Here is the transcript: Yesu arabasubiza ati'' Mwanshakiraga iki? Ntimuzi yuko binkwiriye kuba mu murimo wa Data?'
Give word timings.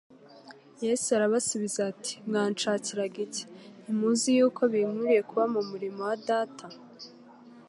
Yesu 0.85 1.07
arabasubiza 1.17 1.79
ati'' 1.91 2.13
Mwanshakiraga 2.27 3.17
iki? 3.27 3.43
Ntimuzi 3.81 4.27
yuko 4.37 4.61
binkwiriye 4.71 5.21
kuba 5.29 5.45
mu 5.53 5.61
murimo 5.69 5.99
wa 6.09 6.15
Data?' 6.27 6.67